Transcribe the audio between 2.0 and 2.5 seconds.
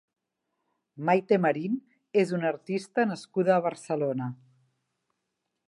és una